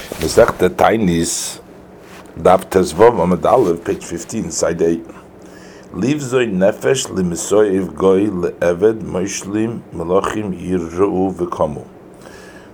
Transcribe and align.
Mesech 0.00 0.56
the 0.56 0.70
Tainis, 0.70 1.60
Dav 2.40 2.70
Tezvov 2.70 3.20
Amad 3.20 3.44
Aleph, 3.44 3.84
page 3.84 4.04
15, 4.04 4.50
side 4.50 4.80
8. 4.80 5.04
Leave 5.92 6.18
zoi 6.18 6.50
nefesh 6.50 7.06
limisoyev 7.08 7.94
goy 7.94 8.26
le'eved 8.26 9.02
moishlim 9.02 9.82
melachim 9.92 10.58
yirra'u 10.58 11.34
v'komu. 11.34 11.86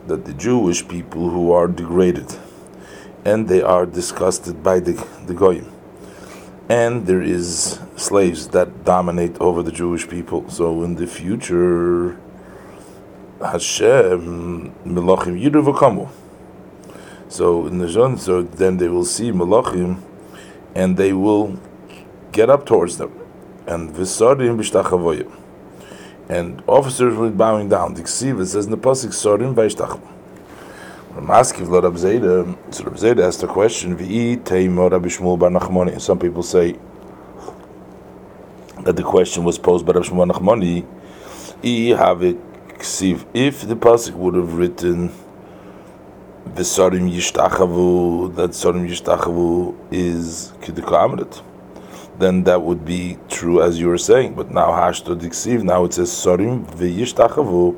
That 0.07 0.25
the 0.25 0.35
Jewish 0.35 0.87
people 0.87 1.31
who 1.31 1.51
are 1.51 1.67
degraded, 1.67 2.37
and 3.25 3.49
they 3.49 3.61
are 3.61 3.87
disgusted 3.87 4.63
by 4.63 4.79
the, 4.79 4.93
the 5.27 5.35
goyim. 5.35 5.73
And 6.69 7.07
there 7.07 7.23
is 7.23 7.81
slaves 7.97 8.49
that 8.49 8.85
dominate 8.85 9.37
over 9.41 9.65
the 9.65 9.73
Jewish 9.73 10.09
people. 10.09 10.49
So 10.49 10.85
in 10.85 10.95
the 10.95 11.09
future, 11.09 12.21
Hashem 13.41 14.73
melachim 14.85 15.41
yirra'u 15.43 15.75
v'komu 15.75 16.09
so 17.29 17.67
in 17.67 17.79
the 17.79 17.89
Zon, 17.89 18.19
so 18.19 18.43
then 18.43 18.77
they 18.77 18.89
will 18.89 19.05
see 19.05 19.33
Malachim, 19.33 20.01
and 20.75 20.97
they 20.97 21.13
will 21.13 21.59
get 22.33 22.51
up 22.51 22.67
towards 22.67 22.99
them, 22.99 23.13
and 23.67 23.91
Visarim 23.91 24.59
b'shtachavoyim, 24.59 25.31
and 26.29 26.63
officers 26.67 27.19
be 27.19 27.31
bowing 27.31 27.69
down. 27.69 27.95
The 27.95 28.03
Ksiva 28.03 28.47
says 28.47 28.67
in 28.67 28.71
the 28.71 28.77
pasuk 28.77 29.11
Sarim 29.11 29.55
v'ishtachavoyim. 29.55 30.13
I'm 31.17 31.31
asking 31.31 31.71
Lord 31.71 31.85
Abzeda, 31.85 32.75
so 32.75 32.85
Abzeda 32.85 33.27
asked 33.27 33.43
a 33.43 33.47
question, 33.47 33.97
V'i 33.97 34.37
teimor 34.37 34.91
Rabbi 34.91 35.09
Shmuel 35.09 35.39
bar 35.39 35.49
Nachmoni. 35.49 35.99
Some 35.99 36.19
people 36.19 36.43
say 36.43 36.77
that 38.83 38.97
the 38.97 39.03
question 39.03 39.43
was 39.43 39.59
posed 39.59 39.87
by 39.87 39.93
Rabbi 39.93 40.09
Shmuel 40.09 40.29
bar 40.29 40.39
Nachmoni, 40.39 40.85
if 41.63 41.97
the 43.67 43.77
pasuk 43.77 44.15
would 44.15 44.35
have 44.35 44.59
written 44.59 45.11
V'sarim 46.55 47.11
yishtachavu, 47.11 48.35
that 48.37 48.51
sarim 48.51 48.89
yishtachavu 48.89 49.75
is 49.91 50.53
kidduka 50.61 51.43
then 52.19 52.45
that 52.45 52.63
would 52.63 52.85
be 52.85 53.19
true 53.29 53.63
as 53.63 53.79
you 53.79 53.89
were 53.89 53.99
saying. 53.99 54.35
But 54.35 54.51
now 54.51 54.71
hashto 54.71 55.19
diksiv, 55.21 55.63
now 55.63 55.85
it 55.85 55.95
says 55.95 56.11
sarim 56.11 56.65
v'yishtachavu 56.65 57.77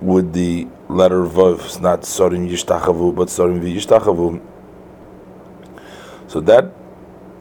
with 0.00 0.32
the 0.32 0.68
letter 0.88 1.24
vav, 1.24 1.80
not 1.80 2.02
sarim 2.02 2.48
yishtachavu, 2.48 3.14
but 3.16 3.28
sarim 3.28 3.60
v'yishtachavu. 3.60 4.40
So 6.28 6.40
that 6.40 6.72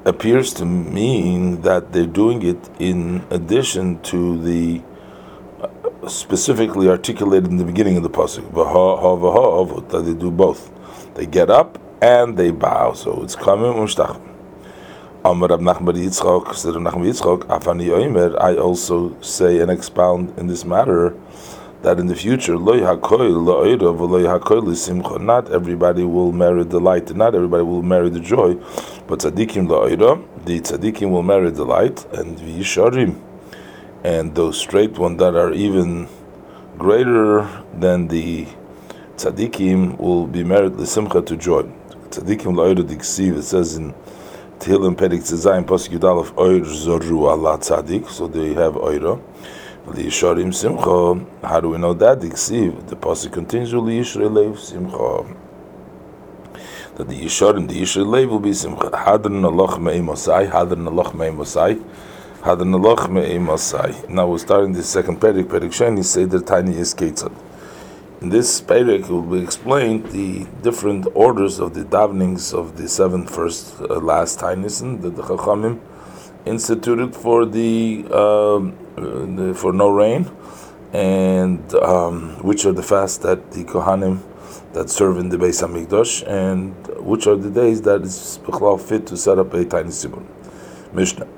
appears 0.06 0.54
to 0.56 0.66
mean 0.66 1.62
that 1.62 1.92
they're 1.92 2.08
doing 2.08 2.42
it 2.42 2.70
in 2.80 3.24
addition 3.30 4.00
to 4.04 4.42
the 4.42 4.82
specifically 6.08 6.90
articulated 6.90 7.50
in 7.50 7.58
the 7.58 7.66
beginning 7.66 7.98
of 7.98 8.04
the 8.04 8.10
pasuk. 8.10 8.46
That 9.90 10.06
they 10.06 10.14
do 10.14 10.32
both. 10.32 10.72
They 11.16 11.26
get 11.26 11.50
up 11.50 11.78
and 12.02 12.38
they 12.38 12.52
bow. 12.52 12.94
So 12.94 13.22
it's 13.24 13.36
Oimer. 13.36 14.22
I 18.42 18.56
also 18.56 19.22
say 19.22 19.60
and 19.60 19.72
expound 19.72 20.34
in 20.38 20.48
this 20.48 20.64
matter 20.64 21.14
that 21.82 22.00
in 22.00 22.08
the 22.08 22.16
future. 22.16 22.58
Not 25.20 25.52
everybody 25.52 26.04
will 26.04 26.32
marry 26.32 26.64
the 26.64 26.80
light, 26.80 27.16
not 27.16 27.36
everybody 27.36 27.64
will 27.64 27.84
marry 27.84 28.10
the 28.10 28.20
joy, 28.20 28.56
but. 29.08 29.20
The 29.20 30.62
tzaddikim 30.62 31.12
will 31.12 31.24
marry 31.24 31.52
the 31.52 31.66
light 31.66 32.06
and 32.14 32.38
v'yisharim 32.38 33.27
and 34.08 34.36
those 34.36 34.58
straight 34.58 34.98
ones 34.98 35.20
that 35.20 35.36
are 35.36 35.52
even 35.52 36.08
greater 36.78 37.46
than 37.74 38.08
the 38.08 38.48
tzaddikim 39.18 39.98
will 39.98 40.26
be 40.26 40.46
married 40.46 40.76
l'simcha 40.76 41.26
to 41.26 41.36
joy. 41.36 41.64
Tzaddikim 42.12 42.56
la'oyer 42.56 42.84
diksiv, 42.88 43.40
it 43.40 43.44
says 43.44 43.76
in 43.76 43.94
Tehillim 44.60 44.96
Perik 44.96 45.22
Tzazayim 45.24 45.66
Pasuk 45.66 46.00
Yudal 46.00 46.22
of 46.22 46.34
Zoru 46.36 47.28
Allah 47.30 47.58
Tzaddik, 47.58 48.08
so 48.08 48.28
they 48.28 48.54
have 48.54 48.78
Oyer. 48.78 49.20
Liyisharim 49.88 50.54
Simcha, 50.54 51.26
how 51.46 51.60
do 51.60 51.70
we 51.70 51.78
know 51.78 51.94
that? 51.94 52.20
Diksiv, 52.20 52.88
the 52.88 52.96
Pasuk 52.96 53.34
continues, 53.34 53.74
Liyishrei 53.74 54.30
Leiv 54.30 54.58
Simcha. 54.58 55.36
That 56.96 57.10
the 57.10 57.26
Yisharim, 57.26 57.68
the 57.68 57.82
Yishrei 57.82 58.06
Leiv 58.06 58.30
will 58.30 58.40
be 58.40 58.54
Simcha. 58.54 58.90
Hadran 58.90 59.44
Allah 59.44 59.80
Me'im 59.80 60.08
Osai, 60.08 61.84
Hadran 62.42 62.72
Allah 62.76 63.10
Me'im 63.10 63.48
Osai, 63.48 64.08
now 64.10 64.28
we're 64.28 64.38
starting 64.38 64.72
the 64.72 64.84
second 64.84 65.20
Perik, 65.20 65.46
Perik 65.46 65.72
Sheni, 65.72 66.30
the 66.30 66.40
tiny 66.40 66.78
is 66.78 66.94
Ketzad. 66.94 67.34
In 68.22 68.30
this 68.30 68.62
Perik 68.62 69.10
will 69.10 69.24
be 69.24 69.40
explained 69.42 70.06
the 70.12 70.46
different 70.62 71.08
orders 71.16 71.60
of 71.60 71.74
the 71.74 71.84
davenings 71.84 72.54
of 72.54 72.78
the 72.78 72.88
seven 72.88 73.26
first 73.26 73.82
uh, 73.82 73.96
last 73.96 74.40
Tainisen 74.40 75.02
that 75.02 75.16
the 75.16 75.24
Chachamim 75.24 75.80
instituted 76.46 77.16
for 77.16 77.44
the, 77.48 78.06
um, 78.14 78.78
the, 78.96 79.56
for 79.56 79.74
no 79.74 79.90
rain, 79.90 80.30
and 80.94 81.74
um, 81.74 82.42
which 82.44 82.66
are 82.66 82.72
the 82.72 82.84
fasts 82.84 83.18
that 83.18 83.52
the 83.52 83.64
Kohanim 83.64 84.22
that 84.74 84.92
serve 84.92 85.18
in 85.18 85.30
the 85.30 85.38
Beis 85.38 85.66
Hamikdash, 85.66 86.26
and 86.28 86.76
which 87.04 87.26
are 87.26 87.36
the 87.36 87.50
days 87.50 87.82
that 87.82 88.04
is 88.04 88.40
fit 88.88 89.08
to 89.08 89.18
set 89.18 89.40
up 89.40 89.52
a 89.56 89.66
tiny 89.66 89.90
sibur. 89.90 90.24
Mishnah. 90.94 91.37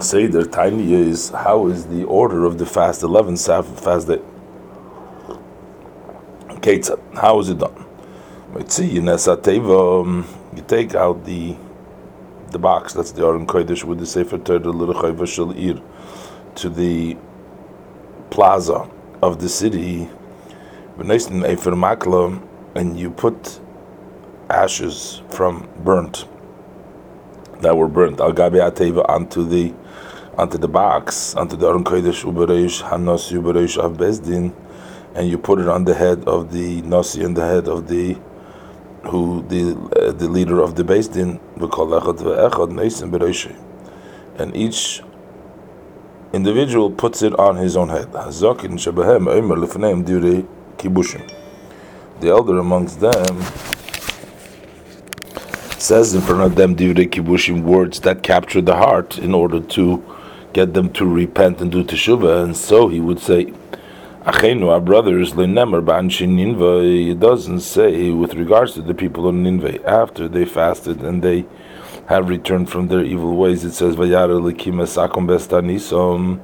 Seder 0.00 0.44
tiny 0.44 0.94
is 0.94 1.30
how 1.30 1.66
is 1.66 1.86
the 1.86 2.04
order 2.04 2.44
of 2.44 2.56
the 2.58 2.66
fast 2.66 3.02
11 3.02 3.36
fast 3.36 4.06
day? 4.06 4.20
Ketzat, 6.60 7.00
how 7.14 7.40
is 7.40 7.48
it 7.48 7.58
done? 7.58 7.84
Um, 8.54 10.26
you 10.54 10.62
take 10.66 10.94
out 10.94 11.24
the 11.24 11.56
the 12.52 12.58
box, 12.58 12.94
that's 12.94 13.12
the 13.12 13.26
Aron 13.26 13.46
Kodesh 13.46 13.82
with 13.84 13.98
the 13.98 14.06
Sefer 14.06 14.38
Torah 14.38 14.70
L'Rechoy 14.70 15.26
Shel 15.26 15.50
Ir 15.52 15.82
to 16.54 16.68
the 16.70 17.16
plaza 18.30 18.88
of 19.20 19.40
the 19.40 19.48
city, 19.48 20.08
and 22.74 22.98
you 22.98 23.10
put 23.10 23.60
ashes 24.48 25.22
from 25.28 25.68
burnt 25.84 26.26
that 27.60 27.76
were 27.76 27.88
burnt. 27.88 28.20
Al 28.20 28.32
onto 28.32 29.44
the 29.46 29.74
onto 30.36 30.56
the 30.58 30.68
box, 30.68 31.34
onto 31.34 31.56
the 31.56 31.66
Aron 31.66 31.82
Kodesh 31.84 32.24
Ubereish 32.24 32.82
Hanos 32.82 33.32
Ubereish 33.32 33.76
of 33.76 33.96
Beis 33.96 34.24
Din, 34.24 34.54
and 35.14 35.28
you 35.28 35.36
put 35.36 35.58
it 35.58 35.68
on 35.68 35.84
the 35.84 35.94
head 35.94 36.24
of 36.26 36.52
the 36.52 36.80
Nasi 36.82 37.24
and 37.24 37.36
the 37.36 37.44
head 37.44 37.68
of 37.68 37.88
the 37.88 38.16
who 39.04 39.42
the 39.48 39.76
uh, 39.96 40.12
the 40.12 40.28
leader 40.28 40.60
of 40.60 40.76
the 40.76 40.84
Beis 40.84 41.12
Din, 41.12 41.40
and 44.38 44.56
each 44.56 45.02
individual 46.32 46.90
puts 46.90 47.22
it 47.22 47.38
on 47.38 47.56
his 47.56 47.76
own 47.76 47.88
head. 47.88 48.12
The 52.20 52.28
elder 52.30 52.58
amongst 52.58 53.00
them 53.00 53.77
says 55.88 56.12
in 56.12 56.20
front 56.20 56.42
of 56.42 56.54
them 56.54 56.76
divrei 56.76 57.08
kibushim 57.08 57.62
words 57.62 58.00
that 58.00 58.22
capture 58.22 58.60
the 58.60 58.76
heart 58.76 59.16
in 59.16 59.32
order 59.32 59.58
to 59.58 60.04
get 60.52 60.74
them 60.74 60.92
to 60.92 61.06
repent 61.06 61.62
and 61.62 61.72
do 61.72 61.82
teshuvah, 61.82 62.44
and 62.44 62.54
so 62.54 62.88
he 62.88 63.00
would 63.00 63.18
say, 63.18 63.46
Achenu, 64.26 64.68
our 64.68 64.82
brothers, 64.82 65.32
lenemer 65.32 65.82
ba'anshin 65.82 66.36
ninva, 66.36 67.12
it 67.12 67.18
doesn't 67.18 67.60
say 67.60 68.10
with 68.10 68.34
regards 68.34 68.74
to 68.74 68.82
the 68.82 68.92
people 68.92 69.26
of 69.26 69.34
Ninveh, 69.34 69.82
after 69.86 70.28
they 70.28 70.44
fasted 70.44 71.00
and 71.02 71.22
they 71.22 71.46
have 72.08 72.28
returned 72.28 72.68
from 72.68 72.88
their 72.88 73.02
evil 73.02 73.34
ways, 73.34 73.64
it 73.64 73.72
says, 73.72 73.96
Vayara 73.96 74.38
sakom 74.86 75.26
bestanisom, 75.26 76.38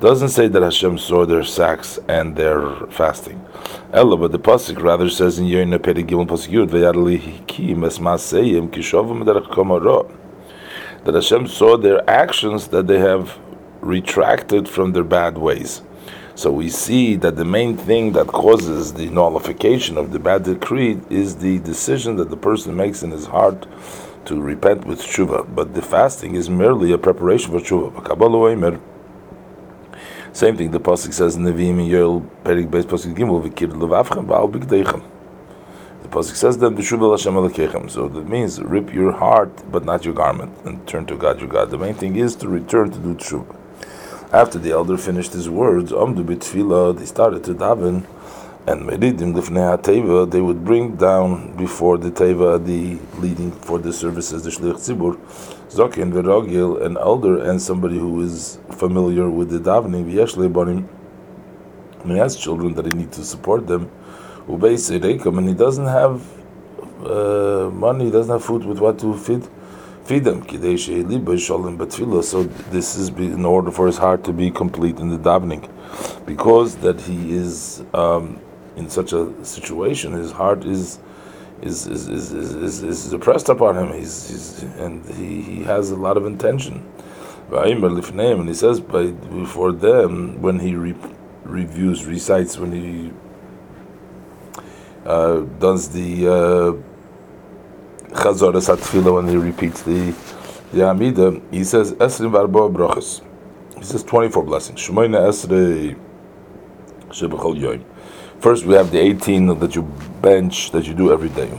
doesn't 0.00 0.30
say 0.30 0.48
that 0.48 0.62
Hashem 0.62 0.98
saw 0.98 1.24
their 1.24 1.44
sacks 1.44 1.98
and 2.08 2.36
their 2.36 2.86
fasting. 2.86 3.44
Ella, 3.92 4.16
but 4.16 4.32
the 4.32 4.38
pasuk 4.38 4.82
rather 4.82 5.08
says 5.08 5.38
in 5.38 5.46
Yoina 5.46 5.78
Perigim 5.78 6.26
pasuk 6.26 6.50
Yud, 6.50 6.68
Vayara 6.68 6.94
lehikim 6.94 7.86
es 7.86 7.98
maseyim 7.98 8.68
kishovim 8.68 9.24
derech 9.24 9.48
komorah 9.48 10.10
that 11.04 11.14
Hashem 11.14 11.46
saw 11.46 11.76
their 11.76 12.08
actions 12.08 12.68
that 12.68 12.86
they 12.86 12.98
have 12.98 13.38
retracted 13.80 14.68
from 14.68 14.92
their 14.92 15.04
bad 15.04 15.36
ways. 15.38 15.82
So 16.34 16.50
we 16.50 16.68
see 16.68 17.14
that 17.16 17.36
the 17.36 17.44
main 17.44 17.76
thing 17.76 18.12
that 18.12 18.26
causes 18.26 18.94
the 18.94 19.06
nullification 19.10 19.96
of 19.96 20.10
the 20.10 20.18
bad 20.18 20.42
decree 20.44 21.00
is 21.10 21.36
the 21.36 21.58
decision 21.60 22.16
that 22.16 22.30
the 22.30 22.36
person 22.36 22.74
makes 22.74 23.02
in 23.02 23.10
his 23.10 23.26
heart 23.26 23.66
to 24.24 24.40
repent 24.40 24.86
with 24.86 25.00
tshuva. 25.00 25.54
But 25.54 25.74
the 25.74 25.82
fasting 25.82 26.34
is 26.34 26.50
merely 26.50 26.92
a 26.92 26.98
preparation 26.98 27.52
for 27.52 27.60
tshuva. 27.60 28.93
Same 30.34 30.56
thing 30.56 30.72
the 30.72 30.80
pasuk 30.80 31.12
says 31.12 31.36
in 31.36 31.44
the 31.44 31.52
Nevi'im 31.52 31.88
Yoel 31.88 32.28
Perik 32.42 32.68
Beis 32.68 32.82
Pasuk 32.82 33.14
Gimel 33.14 33.40
V'kir 33.48 33.70
Levavchem 33.70 34.26
Ba'al 34.26 34.50
Bigdeichem. 34.50 35.00
The 36.02 36.08
pasuk 36.08 36.34
says 36.34 36.58
then 36.58 36.76
b'shuv 36.76 37.08
Hashem 37.08 37.34
alekechem. 37.34 37.88
So 37.88 38.08
that 38.08 38.28
means 38.28 38.60
rip 38.60 38.92
your 38.92 39.12
heart, 39.12 39.70
but 39.70 39.84
not 39.84 40.04
your 40.04 40.12
garment, 40.12 40.52
and 40.64 40.84
turn 40.88 41.06
to 41.06 41.16
God, 41.16 41.38
your 41.38 41.48
God. 41.48 41.70
The 41.70 41.78
main 41.78 41.94
thing 41.94 42.16
is 42.16 42.34
to 42.36 42.48
return 42.48 42.90
to 42.90 42.98
do 42.98 43.14
tshuva. 43.14 43.54
After 44.32 44.58
the 44.58 44.72
elder 44.72 44.98
finished 44.98 45.34
his 45.34 45.48
words, 45.48 45.92
Amdu 45.92 46.24
b'tfila, 46.24 46.98
they 46.98 47.06
started 47.06 47.44
to 47.44 47.54
daven. 47.54 48.04
And 48.66 48.88
Meridim 48.88 49.34
Lifnei 49.34 49.80
Teva, 49.80 50.28
they 50.28 50.40
would 50.40 50.64
bring 50.64 50.96
down 50.96 51.54
before 51.54 51.98
the 51.98 52.10
Teva, 52.10 52.58
the 52.64 52.98
leading 53.20 53.52
for 53.52 53.78
the 53.78 53.92
services, 53.92 54.42
the 54.42 54.50
Shlich 54.50 54.76
Tzibur, 54.78 55.16
Zokin, 55.68 56.12
Verogil, 56.12 56.84
an 56.84 56.96
elder, 56.96 57.38
and 57.42 57.60
somebody 57.60 57.98
who 57.98 58.20
is 58.22 58.58
familiar 58.70 59.28
with 59.28 59.50
the 59.50 59.58
davening, 59.58 60.04
V'yesh 60.04 60.36
Leibonim, 60.36 60.86
and 62.02 62.12
he 62.12 62.18
has 62.18 62.36
children 62.36 62.74
that 62.74 62.86
he 62.86 62.92
needs 62.92 63.16
to 63.16 63.24
support 63.24 63.66
them, 63.66 63.90
and 64.46 64.62
he 65.48 65.54
doesn't 65.54 65.86
have 65.86 66.22
uh, 67.04 67.70
money, 67.72 68.04
he 68.06 68.10
doesn't 68.10 68.32
have 68.32 68.44
food 68.44 68.64
with 68.64 68.78
what 68.78 68.98
to 68.98 69.16
feed 69.16 69.48
feed 70.04 70.22
them. 70.24 70.42
So 70.46 72.42
this 72.70 72.96
is 72.96 73.08
in 73.08 73.44
order 73.46 73.70
for 73.70 73.86
his 73.86 73.96
heart 73.96 74.22
to 74.24 74.32
be 74.34 74.50
complete 74.50 74.98
in 74.98 75.08
the 75.08 75.18
davening, 75.18 75.66
because 76.26 76.76
that 76.76 77.00
he 77.00 77.34
is 77.34 77.82
um, 77.94 78.38
in 78.76 78.90
such 78.90 79.12
a 79.14 79.32
situation, 79.44 80.12
his 80.12 80.30
heart 80.30 80.64
is 80.64 80.98
is 81.64 81.86
is 81.86 82.08
is, 82.08 82.32
is, 82.32 82.82
is 82.82 83.10
depressed 83.10 83.48
upon 83.48 83.76
him. 83.76 83.92
He's, 83.98 84.28
he's 84.28 84.62
and 84.78 85.04
he, 85.16 85.42
he 85.42 85.62
has 85.64 85.90
a 85.90 85.96
lot 85.96 86.16
of 86.16 86.26
intention. 86.26 86.84
And 87.50 88.48
he 88.48 88.54
says 88.54 88.80
by 88.80 89.06
before 89.06 89.72
them 89.72 90.40
when 90.42 90.58
he 90.58 90.74
re, 90.74 90.94
reviews, 91.44 92.04
recites, 92.06 92.58
when 92.58 92.72
he 92.72 93.12
uh, 95.04 95.40
does 95.60 95.90
the 95.90 96.26
uh, 96.26 96.72
Chazoras 98.14 99.14
when 99.14 99.28
he 99.28 99.36
repeats 99.36 99.82
the 99.82 100.14
the 100.72 100.88
Amida, 100.88 101.40
he 101.50 101.62
says 101.64 101.92
Esrim 101.94 102.32
Varbo 102.32 102.68
Brachas. 102.72 103.22
He 103.78 103.84
says 103.84 104.02
24 104.02 104.42
blessings. 104.44 104.80
Shemoyna 104.80 105.28
Esrei 105.28 105.96
Shebechol 107.10 107.56
Yoim. 107.60 107.84
First, 108.40 108.66
we 108.66 108.74
have 108.74 108.90
the 108.90 109.00
18 109.00 109.58
that 109.58 109.74
you 109.74 109.82
bench 110.20 110.70
that 110.72 110.86
you 110.86 110.94
do 110.94 111.12
every 111.12 111.30
day. 111.30 111.50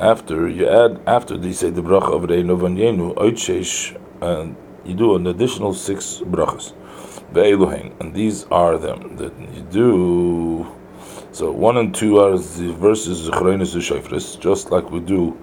After 0.00 0.48
you 0.48 0.68
add, 0.68 1.00
after 1.06 1.36
they 1.36 1.52
say 1.52 1.70
the 1.70 1.82
bracha 1.82 2.12
of 2.16 2.22
Reinu 2.22 2.56
Vanyenu, 2.58 3.14
and 4.20 4.56
you 4.84 4.94
do 4.94 5.14
an 5.14 5.26
additional 5.28 5.74
six 5.74 6.18
brachas. 6.24 6.72
And 8.00 8.12
these 8.12 8.46
are 8.46 8.78
them 8.78 9.16
that 9.16 9.32
you 9.54 9.62
do. 9.70 10.66
So 11.30 11.52
one 11.52 11.76
and 11.76 11.94
two 11.94 12.18
are 12.18 12.36
the 12.36 12.72
verses 12.72 13.28
Zechroinus 13.28 13.76
Shofris, 13.76 14.38
just 14.40 14.70
like 14.72 14.90
we 14.90 14.98
do 15.00 15.36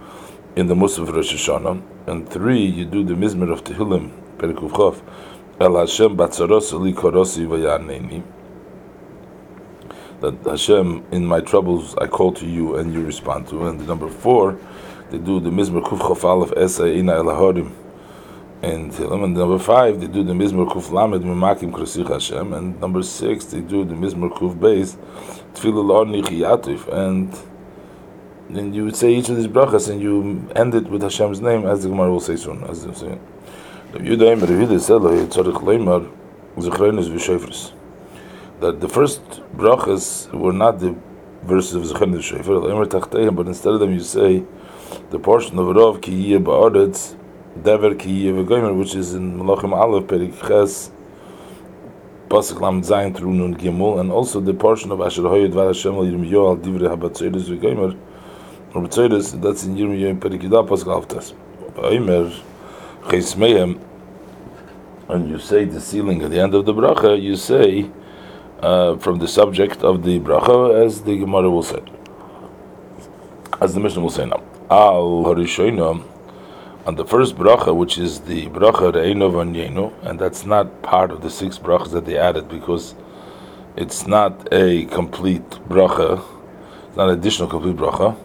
in 0.56 0.68
the 0.68 0.76
Musaf 0.76 1.10
Rosh 1.12 1.34
Hashanah. 1.34 1.82
And 2.08 2.28
three, 2.28 2.66
you 2.66 2.86
do 2.86 3.04
the 3.06 3.14
Mizmer 3.14 3.50
of 3.52 3.64
Tehillim, 3.64 4.12
Perikuv 4.38 4.72
Chof, 4.72 5.02
El 5.62 5.78
Hashem 5.78 6.18
Batzaros 6.18 6.74
Li 6.80 6.92
Korosi 6.94 7.46
Vayaneni 7.48 8.24
that 10.22 10.36
Hashem, 10.44 11.06
in 11.12 11.26
my 11.26 11.40
troubles, 11.40 11.96
I 11.98 12.08
call 12.08 12.34
to 12.34 12.46
you 12.46 12.76
and 12.76 12.94
you 12.94 13.06
respond 13.06 13.48
to. 13.50 13.68
And 13.68 13.80
the 13.80 13.86
number 13.86 14.10
four, 14.10 14.60
they 15.12 15.18
do 15.18 15.40
the 15.40 15.50
Mizmor 15.50 15.84
Kuf 15.84 16.00
Chofal 16.00 16.44
of 16.44 16.54
Esa 16.58 16.86
Ina 16.86 17.14
Elahorim. 17.14 17.74
And 18.62 18.94
um, 19.00 19.24
and 19.24 19.34
number 19.34 19.58
five, 19.58 20.02
they 20.02 20.08
do 20.08 20.24
the 20.24 20.34
Mizmor 20.34 20.70
Kuf 20.70 20.92
Lamed 20.92 21.24
Mimakim 21.24 21.72
Krasich 21.72 22.10
Hashem. 22.10 22.54
And 22.54 22.80
number 22.82 23.02
six, 23.02 23.46
they 23.46 23.62
do 23.62 23.86
the 23.86 23.96
Mizmor 23.96 24.30
Kuf 24.32 24.56
Beis 24.56 24.98
Tfilah 25.54 26.22
Nichiyatif. 26.22 26.88
And 26.94 27.34
then 28.50 28.74
you 28.74 28.84
would 28.84 28.96
say 28.98 29.14
each 29.14 29.30
of 29.30 29.38
these 29.38 29.48
brachas 29.48 29.90
and 29.90 30.02
you 30.02 30.50
end 30.56 30.76
it 30.76 30.90
with 30.90 31.02
Hashem's 31.02 31.40
name, 31.40 31.66
as 31.66 31.84
the 31.84 31.90
Gemara 31.90 32.12
will 32.12 32.20
say 32.20 32.36
soon. 32.36 32.64
As 32.66 32.86
they 32.86 32.94
say. 32.94 33.18
The 33.94 34.00
Yudaim 34.00 34.40
Revidah 34.42 34.82
Selah 34.82 35.12
Yitzarich 35.12 35.62
Leimar 35.64 36.12
Zechrenis 36.58 37.10
V'Shefris 37.10 37.72
that 38.60 38.82
the 38.82 38.90
first 38.90 39.22
brachas 39.56 40.32
were 40.34 40.54
not 40.54 40.80
the 40.80 40.96
verses 41.44 41.76
of 41.76 41.84
Zechem 41.84 42.22
Shofar, 42.22 43.32
but 43.32 43.48
instead 43.48 43.74
of 43.74 43.80
them 43.80 43.94
you 43.94 44.02
say 44.02 44.44
the 45.12 45.20
portion 45.20 45.58
of 45.58 45.76
Rav 45.76 46.02
Ki 46.02 46.14
Yeh 46.14 46.38
Ba'aretz, 46.38 47.16
Dever 47.64 47.96
Ki 47.96 48.12
Yeh 48.12 48.32
V'Goymer, 48.32 48.78
which 48.78 48.96
is 48.96 49.14
in 49.14 49.38
Malachim 49.40 49.74
Aleph, 49.74 50.06
Perik 50.06 50.38
Ches, 50.48 50.92
Pasuk 52.28 52.60
Lam 52.60 52.82
Zayin 52.82 53.16
through 53.16 53.34
Nun 53.34 53.56
Gimel, 53.56 54.00
and 54.02 54.12
also 54.12 54.40
the 54.40 54.54
portion 54.54 54.92
of 54.92 55.00
Asher 55.02 55.22
Hoyed 55.22 55.54
Var 55.54 55.68
Hashem 55.68 55.94
Al 55.94 56.04
Yirmiyo 56.04 56.50
Al 56.50 56.58
Divrei 56.58 56.96
HaBatzoyres 56.96 57.46
V'Goymer, 57.46 57.98
or 58.74 58.82
Batzoyres, 58.82 59.42
that's 59.42 59.64
in 59.64 59.76
Yirmiyo 59.76 60.10
in 60.10 60.20
Perik 60.20 60.42
Yidah 60.42 60.68
Pasuk 60.68 60.88
Alftas. 60.88 61.34
V'Oymer, 61.76 62.30
Ches 63.10 63.36
and 65.10 65.28
you 65.28 65.40
say 65.40 65.66
the 65.66 65.82
ceiling 65.82 66.22
at 66.22 66.30
the 66.30 66.40
end 66.40 66.54
of 66.54 66.66
the 66.66 66.74
bracha, 66.74 67.20
you 67.20 67.36
say, 67.36 67.90
uh, 68.62 68.98
from 68.98 69.20
the 69.20 69.28
subject 69.28 69.84
of 69.84 70.04
the 70.04 70.20
bracha, 70.20 70.86
as 70.86 71.02
the 71.02 71.18
Gemara 71.18 71.50
will 71.50 71.64
say, 71.64 71.82
as 73.62 73.74
the 73.74 73.80
Mishnah 73.80 74.02
will 74.02 74.10
say 74.10 74.26
now. 74.26 74.44
Al 74.70 75.24
Harishoina, 75.24 76.04
on 76.86 76.96
the 76.96 77.06
first 77.06 77.36
bracha, 77.36 77.76
which 77.76 77.98
is 77.98 78.22
the 78.22 78.48
bracha 78.48 78.92
Re'eno 78.94 79.32
Vanyeno, 79.32 79.94
and 80.04 80.20
that's 80.20 80.46
not 80.46 80.82
part 80.82 81.12
of 81.12 81.22
the 81.22 81.30
six 81.30 81.58
brachas 81.58 81.92
that 81.92 82.06
they 82.06 82.18
added 82.18 82.50
because 82.50 82.96
it's 83.76 84.08
not 84.08 84.48
a 84.52 84.86
complete 84.86 85.50
bracha, 85.70 86.24
it's 86.88 86.98
not 86.98 87.10
an 87.10 87.20
additional 87.20 87.48
complete 87.48 87.76
bracha. 87.76 88.18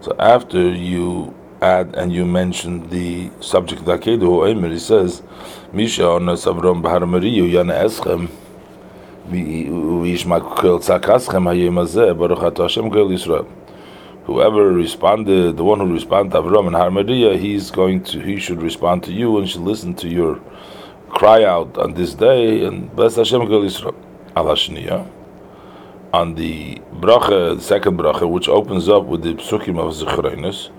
So 0.00 0.14
after 0.18 0.60
you 0.70 1.34
add 1.60 1.94
and 1.96 2.12
you 2.12 2.24
mention 2.24 2.88
the 2.90 3.30
subject 3.40 3.80
of 3.80 3.86
the 3.86 3.98
Akedu, 3.98 4.70
he 4.70 4.78
says, 4.78 5.22
Misha 5.72 6.02
Onas 6.02 6.46
Avram 6.46 6.82
Bahar 6.82 7.00
Mariyu 7.00 7.50
Yana 7.50 7.84
Eschem. 7.84 8.30
Whoever 14.26 14.72
responded, 14.72 15.56
the 15.56 15.64
one 15.64 15.80
who 15.80 15.92
responded 15.92 16.32
to 16.32 16.42
Avram 16.42 16.66
and 16.66 16.76
Harmadiya, 16.76 17.38
he's 17.38 17.70
going 17.72 18.04
to, 18.04 18.20
he 18.20 18.38
should 18.38 18.62
respond 18.62 19.02
to 19.04 19.12
you 19.12 19.38
and 19.38 19.48
should 19.48 19.62
listen 19.62 19.94
to 19.94 20.08
your 20.08 20.40
cry 21.08 21.42
out 21.44 21.76
on 21.76 21.94
this 21.94 22.14
day 22.14 22.64
and 22.64 22.94
bless 22.94 23.16
Hashem 23.16 23.48
Gel 23.48 23.62
Yisrael. 23.62 23.94
Al 24.36 24.48
On 26.12 26.34
the 26.34 26.76
bracha, 26.94 27.56
the 27.56 27.62
second 27.62 27.98
bracha, 27.98 28.30
which 28.30 28.48
opens 28.48 28.88
up 28.88 29.06
with 29.06 29.22
the 29.22 29.34
psukim 29.34 29.78
of 29.78 29.94
Zechreines, 29.94 30.70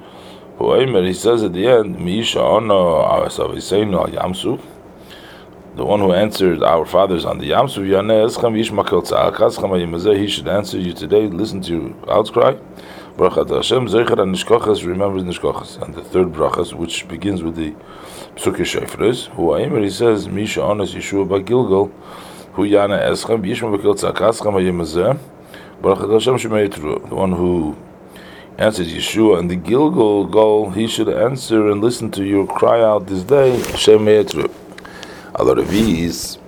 he 1.05 1.13
says 1.13 1.43
at 1.43 1.53
the 1.53 1.67
end, 1.67 1.97
Miisha 1.97 2.37
Ono 2.37 3.03
Asaviseinu 3.25 3.99
Al 3.99 4.07
Yamsuf, 4.07 4.61
the 5.77 5.85
one 5.85 5.99
who 5.99 6.11
answered 6.11 6.63
our 6.63 6.87
fathers 6.87 7.23
on 7.23 7.37
the 7.37 7.51
Yamsu 7.51 7.85
he 10.17 10.27
should 10.27 10.47
answer 10.47 10.79
you 10.79 10.91
today. 10.91 11.27
Listen 11.27 11.61
to 11.61 11.71
your 11.71 12.11
outcry. 12.11 12.55
Brachat 13.15 13.55
Hashem 13.55 13.87
Zeicher 13.87 14.19
and 14.19 14.33
Nishkochas 14.33 14.83
remembers 14.83 15.21
Nishkochas. 15.23 15.79
And 15.79 15.93
the 15.93 16.03
third 16.03 16.29
brachas, 16.33 16.73
which 16.73 17.07
begins 17.07 17.43
with 17.43 17.55
the 17.55 17.75
Psuke 18.35 18.65
Shefres, 18.65 19.27
who 19.35 19.55
Aimer 19.55 19.81
he 19.83 19.91
says 19.91 20.27
Misha 20.27 20.61
Onas 20.61 20.95
Yeshua 20.95 21.27
Bagilgal, 21.27 21.91
who 22.53 22.63
Yana 22.63 22.99
Eschem 22.99 23.45
Yishma 23.45 23.77
Bakil 23.77 23.93
Tzakaschem 23.93 24.53
Hayemazeh. 24.53 25.19
Brachat 25.83 26.11
Hashem 26.11 26.37
Shemayitru, 26.37 27.07
the 27.07 27.15
one 27.15 27.33
who 27.33 27.77
answers 28.57 28.91
Yeshua 28.91 29.37
and 29.37 29.51
the 29.51 29.55
Gilgal 29.55 30.25
goal, 30.25 30.71
he 30.71 30.87
should 30.87 31.09
answer 31.09 31.69
and 31.69 31.81
listen 31.81 32.09
to 32.09 32.23
your 32.23 32.47
cry 32.47 32.81
out 32.81 33.05
this 33.05 33.21
day. 33.21 33.61
A 33.61 34.66
lot 35.43 35.59
of 35.59 35.69
these 35.69 36.39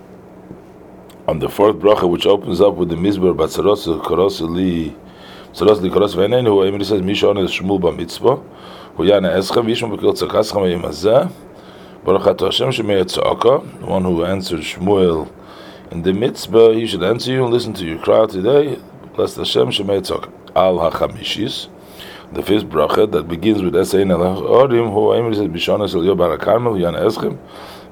on 1.27 1.39
the 1.39 1.47
fourth 1.47 1.75
bracha, 1.75 2.09
which 2.09 2.25
opens 2.25 2.59
up 2.59 2.75
with 2.75 2.89
the 2.89 2.95
Mizbar 2.95 3.35
Batzaros 3.35 3.85
Korosili 4.01 4.95
Tzaros 5.53 5.81
Li 5.81 5.89
Koros 5.89 6.15
Veinen, 6.15 6.45
who 6.45 6.63
Emir 6.63 6.83
says 6.83 7.01
Mishon 7.01 7.43
is 7.43 7.51
Shmuel 7.51 7.79
BaMitzpah, 7.79 8.95
who 8.95 9.03
Yana 9.03 9.35
Eschem 9.35 9.65
Vishma 9.65 9.95
Bekil 9.95 10.15
Tzakaschem 10.15 10.81
Yemazeh, 10.81 11.31
Baruch 12.03 12.39
Hashem 12.39 12.69
Shemei 12.69 13.03
Tzaka, 13.03 13.79
the 13.79 13.85
one 13.85 14.03
who 14.03 14.23
answered 14.23 14.61
Shmuel 14.61 15.31
in 15.91 16.03
the 16.03 16.11
Mitzpah, 16.11 16.75
he 16.75 16.85
should 16.85 17.03
answer 17.03 17.31
you 17.31 17.43
and 17.43 17.53
listen 17.53 17.73
to 17.73 17.85
your 17.85 17.99
cry 17.99 18.25
today. 18.27 18.79
Bless 19.15 19.35
Hashem 19.35 19.69
Shemei 19.69 20.01
Tzaka. 20.01 20.31
Al 20.55 20.77
HaChamishis, 20.77 21.67
the 22.31 22.41
fifth 22.41 22.65
bracha 22.65 23.11
that 23.11 23.27
begins 23.27 23.61
with 23.61 23.73
Esein 23.73 24.11
El 24.11 24.41
Orim, 24.41 24.93
who 24.93 25.13
Emir 25.13 25.33
says 25.33 25.47
Bishon 25.47 25.83
Es 25.83 25.93
El 25.93 26.01
Yobar 26.01 26.37
Yana 26.37 26.99
Eschem, 26.99 27.37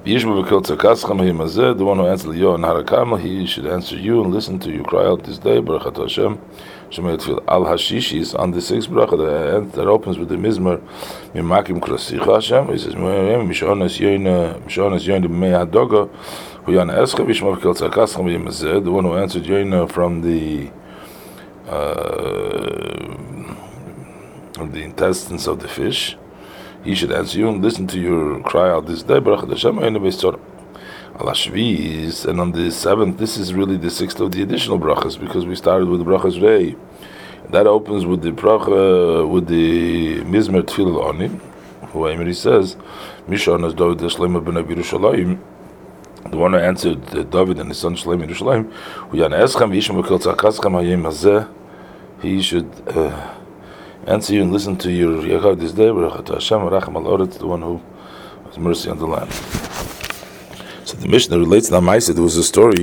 the 0.04 1.84
one 1.84 1.98
who 1.98 2.06
answered 2.06 2.34
Yo 2.34 2.54
and 2.54 2.64
Harakam, 2.64 3.20
he 3.20 3.46
should 3.46 3.66
answer 3.66 3.96
you 3.96 4.22
and 4.22 4.32
listen 4.32 4.58
to 4.60 4.70
you 4.70 4.82
cry 4.82 5.04
out 5.04 5.24
this 5.24 5.38
day, 5.38 5.60
Baruch 5.60 5.96
Hashem. 5.96 6.38
Shemayat 6.90 7.22
fil 7.22 7.42
al 7.48 7.64
hashishis 7.64 8.38
on 8.38 8.52
the 8.52 8.62
sixth 8.62 8.88
bracha 8.88 9.72
that, 9.72 9.86
opens 9.86 10.18
with 10.18 10.30
the 10.30 10.36
mizmer 10.36 10.80
mimakim 11.34 11.80
krasicha 11.80 12.36
Hashem. 12.36 12.68
He 12.68 12.78
says 12.78 12.94
mishonas 12.94 13.98
yoina 13.98 14.58
mishonas 14.62 15.04
yoina 15.06 15.26
b'mei 15.26 15.52
hadoga 15.66 16.08
hu 16.64 16.72
yana 16.72 16.94
escha 16.96 17.26
v'shmav 17.26 17.60
kel 17.60 17.74
tzakascham 17.74 18.24
v'yemazeh. 18.24 18.82
The 18.82 18.90
one 18.90 19.04
who 19.04 19.14
answered 19.16 19.42
yoina 19.42 19.90
from 19.90 20.22
the 20.22 20.70
uh, 21.68 23.04
from 24.54 24.72
the 24.72 24.82
intestines 24.82 25.46
of 25.46 25.60
the 25.60 25.68
fish 25.68 26.16
he 26.88 26.94
should 26.94 27.12
answer 27.12 27.38
you 27.38 27.50
and 27.50 27.62
listen 27.62 27.86
to 27.86 28.00
your 28.00 28.40
cry 28.40 28.70
out 28.70 28.86
this 28.86 29.02
day. 29.02 29.18
Baruch 29.18 29.46
Hashem, 29.50 29.76
Alashvis, 31.18 32.24
and 32.24 32.40
on 32.40 32.52
the 32.52 32.70
seventh, 32.70 33.18
this 33.18 33.36
is 33.36 33.52
really 33.52 33.76
the 33.76 33.90
sixth 33.90 34.20
of 34.20 34.32
the 34.32 34.40
additional 34.40 34.78
brachas 34.78 35.20
because 35.20 35.44
we 35.44 35.54
started 35.54 35.86
with 35.88 36.00
the 36.00 36.06
brachas 36.06 36.40
rei. 36.40 36.76
That 37.50 37.66
opens 37.66 38.06
with 38.06 38.22
the 38.22 38.30
bracha 38.30 39.28
with 39.28 39.48
the 39.48 40.20
mizmer 40.20 40.62
tefillah 40.62 41.08
oni. 41.10 41.28
Who 41.88 42.06
Emery 42.06 42.32
says, 42.32 42.76
Mishon 43.26 43.66
as 43.66 43.74
David 43.74 43.98
Shlomo 43.98 44.42
ben 44.42 44.54
Yerushalayim. 44.54 45.38
The 46.30 46.36
one 46.38 46.52
who 46.52 46.58
answered 46.58 47.02
uh, 47.14 47.22
David 47.24 47.58
and 47.58 47.68
his 47.68 47.78
son 47.78 47.96
Shlomo 47.96 48.26
Yerushalayim, 48.26 48.72
who 48.72 49.18
yan 49.18 49.32
eschem 49.32 49.70
v'yishim 49.72 50.02
v'kol 50.02 50.20
tzakaschem 50.22 50.72
hayim 50.72 51.02
hazeh. 51.02 51.52
He 52.22 52.40
should 52.40 52.70
uh, 52.88 53.37
answer 54.08 54.32
you 54.32 54.42
and 54.42 54.52
listen 54.52 54.76
to 54.78 54.90
your 54.90 55.22
Yachad 55.22 55.60
this 55.60 55.72
day. 55.72 55.90
Baruch 55.90 56.28
Hashem, 56.28 56.60
Rachem 56.60 56.96
al 56.96 57.26
the 57.26 57.46
one 57.46 57.62
who 57.62 57.80
has 58.46 58.58
mercy 58.58 58.88
on 58.88 58.98
the 58.98 59.06
land. 59.06 59.30
So 60.86 60.96
the 60.96 61.08
Mishnah 61.08 61.38
relates 61.38 61.68
to 61.68 61.74
Maisa. 61.74 62.14
There 62.14 62.22
was 62.22 62.38
a 62.38 62.42
story 62.42 62.82